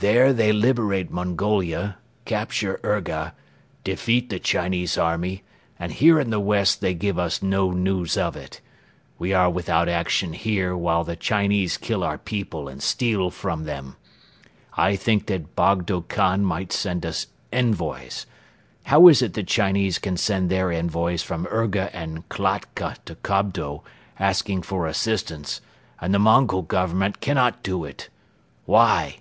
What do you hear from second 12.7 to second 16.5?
steal from them. I think that Bogdo Khan